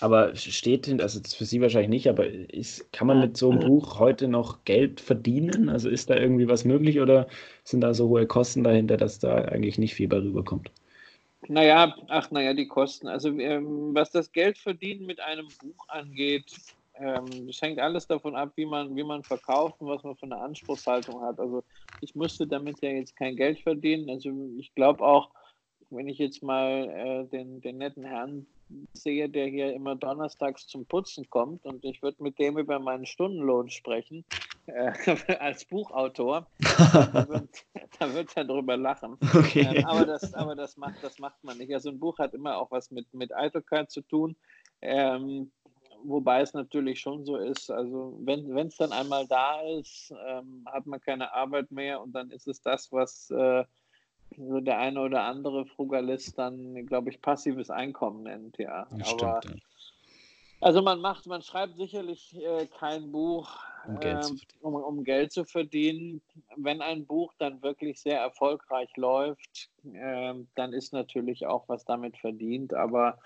[0.00, 3.60] Aber steht, also das für Sie wahrscheinlich nicht, aber ist, kann man mit so einem
[3.60, 5.68] Buch heute noch Geld verdienen?
[5.68, 7.28] Also ist da irgendwie was möglich oder
[7.64, 10.70] sind da so hohe Kosten dahinter, dass da eigentlich nicht viel bei rüberkommt?
[11.50, 13.08] Naja, ach naja, die Kosten.
[13.08, 16.54] Also ähm, was das Geld verdienen mit einem Buch angeht,
[16.94, 20.26] ähm, das hängt alles davon ab, wie man, wie man verkauft und was man für
[20.26, 21.40] eine Anspruchshaltung hat.
[21.40, 21.64] Also
[22.02, 24.08] ich müsste damit ja jetzt kein Geld verdienen.
[24.08, 25.30] Also ich glaube auch,
[25.90, 28.46] wenn ich jetzt mal äh, den, den netten Herrn
[28.92, 33.06] sehe, der hier immer donnerstags zum Putzen kommt und ich würde mit dem über meinen
[33.06, 34.24] Stundenlohn sprechen,
[34.74, 34.92] äh,
[35.40, 37.48] als Buchautor, da wird,
[37.98, 39.16] da wird er drüber lachen.
[39.34, 39.68] Okay.
[39.76, 41.72] Ähm, aber das, aber das, macht, das macht man nicht.
[41.72, 44.36] Also ein Buch hat immer auch was mit, mit Eitelkeit zu tun.
[44.82, 45.50] Ähm,
[46.04, 50.86] wobei es natürlich schon so ist, also wenn es dann einmal da ist, ähm, hat
[50.86, 53.64] man keine Arbeit mehr und dann ist es das, was äh,
[54.36, 58.86] so der eine oder andere Frugalist dann, glaube ich, passives Einkommen nennt, ja.
[58.90, 59.69] Das Aber stimmt, ja.
[60.60, 63.48] Also man macht, man schreibt sicherlich äh, kein Buch,
[63.86, 66.20] um Geld, äh, um, um Geld, zu verdienen.
[66.56, 72.16] Wenn ein Buch dann wirklich sehr erfolgreich läuft, äh, dann ist natürlich auch was damit
[72.18, 72.74] verdient.
[72.74, 73.18] Aber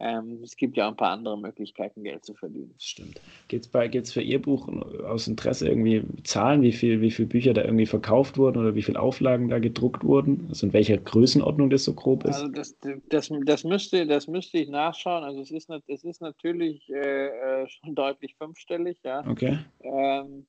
[0.00, 2.74] ähm, es gibt ja auch ein paar andere Möglichkeiten, Geld zu verdienen.
[2.78, 3.20] Stimmt.
[3.48, 4.66] Gibt es für Ihr Buch
[5.04, 8.82] aus Interesse irgendwie Zahlen, wie viele wie viel Bücher da irgendwie verkauft wurden oder wie
[8.82, 10.46] viele Auflagen da gedruckt wurden?
[10.48, 12.36] Also in welcher Größenordnung das so grob ist?
[12.36, 12.76] Also das,
[13.10, 15.22] das, das, müsste, das müsste ich nachschauen.
[15.22, 19.22] Also es ist, es ist natürlich äh, schon deutlich fünfstellig, ja.
[19.28, 19.58] Okay.
[19.82, 20.46] Ähm,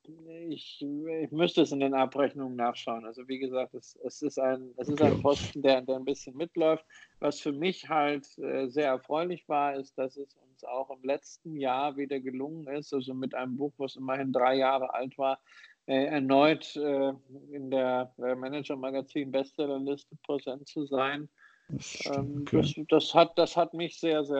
[0.49, 3.05] ich, ich müsste es in den Abrechnungen nachschauen.
[3.05, 4.93] Also wie gesagt, es, es ist ein, es okay.
[4.93, 6.85] ist ein Posten, der, der ein bisschen mitläuft.
[7.21, 11.55] Was für mich halt äh, sehr erfreulich war, ist, dass es uns auch im letzten
[11.55, 15.39] Jahr wieder gelungen ist, also mit einem Buch, was immerhin drei Jahre alt war,
[15.85, 17.13] äh, erneut äh,
[17.51, 21.29] in der äh, Manager-Magazin Bestsellerliste präsent zu sein.
[21.69, 22.61] Das, ähm, okay.
[22.61, 24.37] das, das, hat, das hat mich sehr, sehr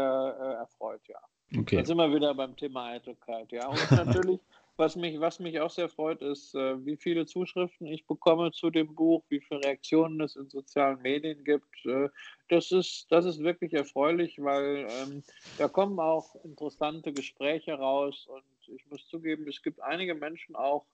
[0.60, 1.20] erfreut, ja.
[1.58, 1.78] Okay.
[1.78, 3.68] Dann sind wir wieder beim Thema Eitelkeit, ja.
[3.68, 4.40] Und natürlich
[4.82, 8.72] was mich, was mich auch sehr freut, ist, äh, wie viele Zuschriften ich bekomme zu
[8.72, 11.86] dem Buch, wie viele Reaktionen es in sozialen Medien gibt.
[11.86, 12.10] Äh,
[12.50, 15.24] das, ist, das ist wirklich erfreulich, weil ähm,
[15.60, 18.28] da kommen auch interessante Gespräche raus.
[18.28, 20.88] Und ich muss zugeben, es gibt einige Menschen auch,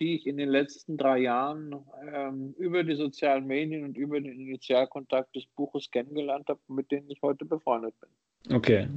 [0.00, 1.74] die ich in den letzten drei Jahren
[2.10, 7.10] ähm, über die sozialen Medien und über den Initialkontakt des Buches kennengelernt habe, mit denen
[7.10, 8.56] ich heute befreundet bin.
[8.56, 8.88] Okay,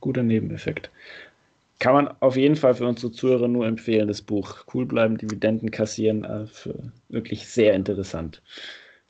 [0.00, 0.90] guter Nebeneffekt.
[1.82, 4.64] Kann man auf jeden Fall für unsere Zuhörer nur empfehlen, das Buch.
[4.72, 6.22] Cool bleiben, Dividenden kassieren.
[6.22, 6.46] Äh,
[7.08, 8.40] wirklich sehr interessant.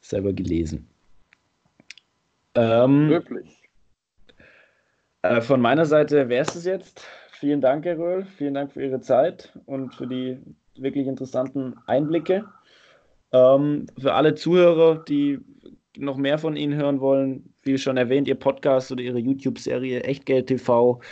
[0.01, 0.89] Selber gelesen.
[2.55, 3.47] Ähm, Wirklich.
[5.21, 7.07] Äh, von meiner Seite wäre es jetzt.
[7.33, 8.25] Vielen Dank, Herr Röhl.
[8.39, 10.39] Vielen Dank für Ihre Zeit und für die
[10.79, 12.47] wirklich interessanten Einblicke.
[13.33, 15.41] Ähm, für alle Zuhörer, die
[15.99, 20.47] noch mehr von Ihnen hören wollen, wie schon erwähnt, Ihr Podcast oder Ihre YouTube-Serie Echtgeld
[20.47, 21.03] TV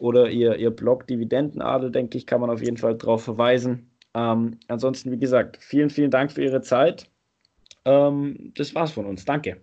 [0.00, 3.90] oder ihr, ihr Blog Dividendenadel, denke ich, kann man auf jeden Fall darauf verweisen.
[4.14, 7.08] Ähm, ansonsten, wie gesagt, vielen, vielen Dank für Ihre Zeit.
[7.84, 9.24] Ähm, das war's von uns.
[9.24, 9.58] Danke.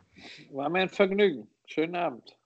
[0.51, 1.47] War mir ein Vergnügen.
[1.65, 2.36] Schönen Abend.